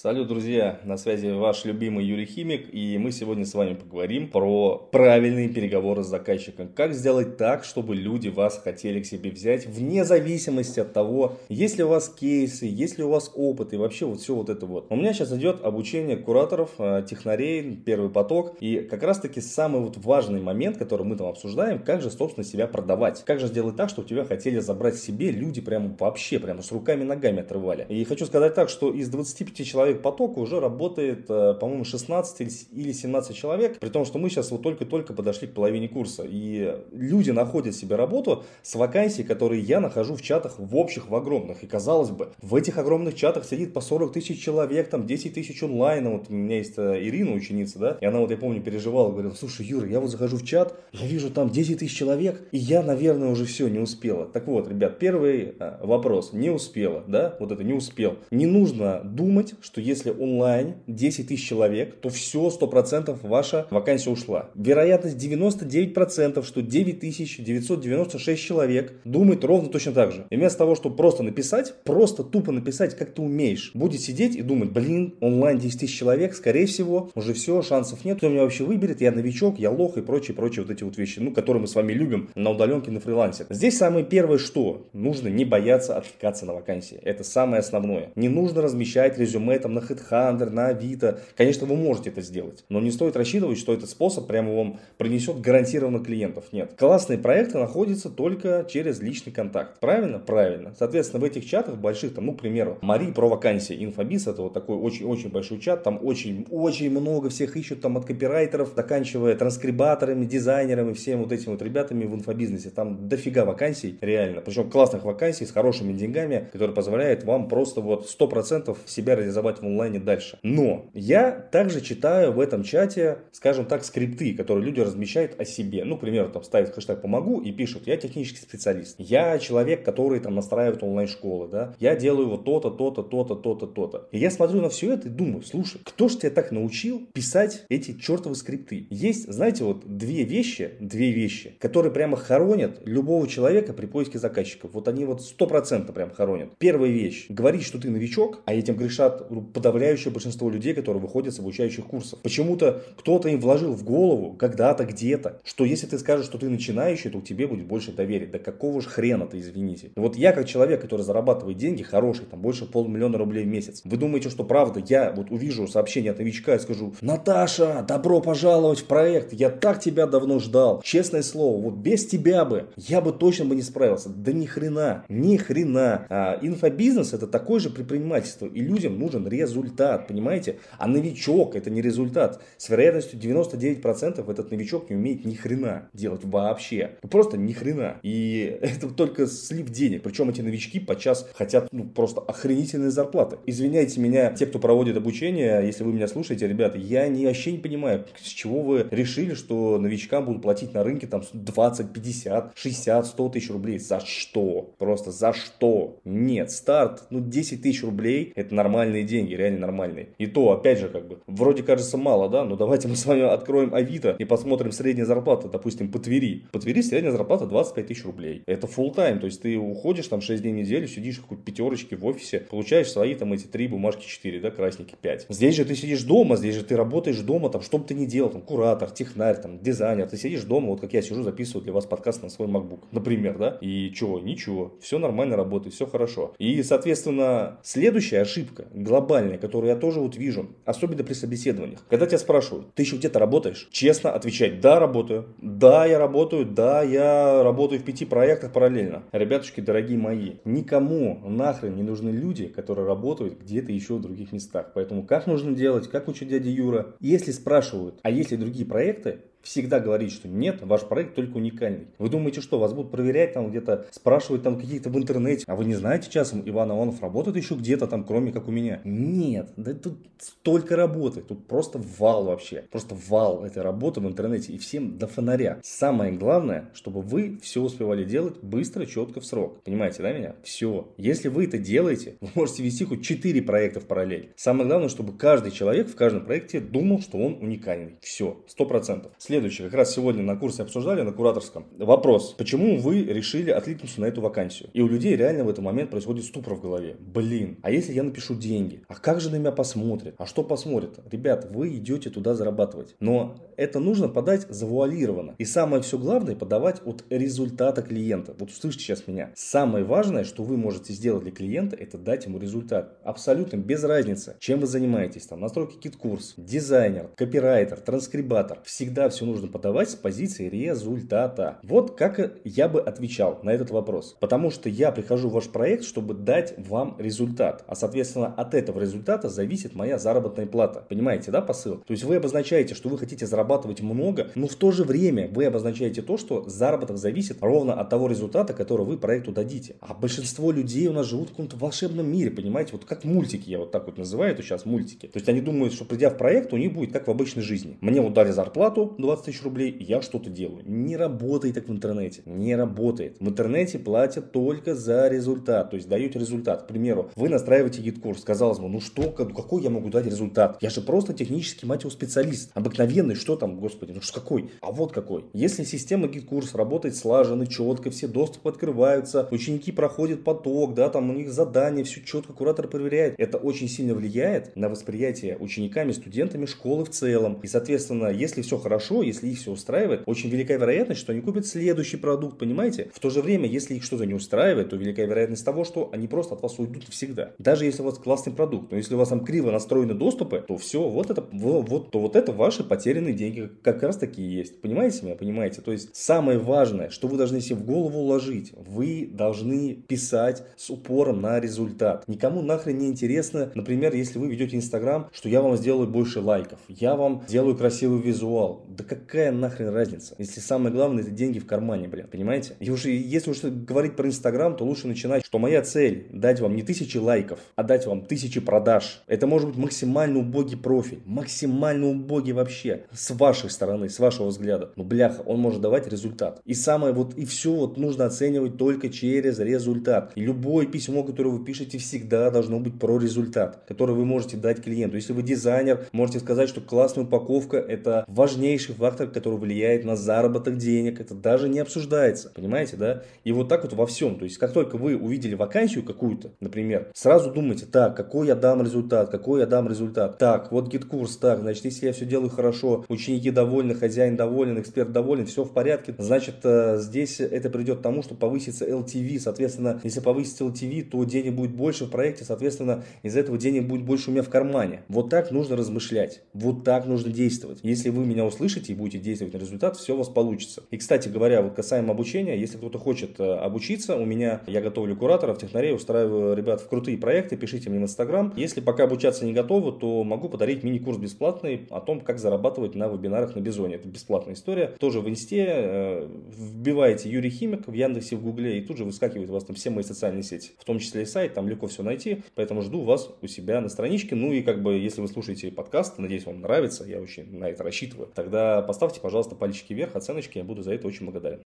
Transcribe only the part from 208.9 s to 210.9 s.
деньги деньги, реально нормальные. И то, опять же,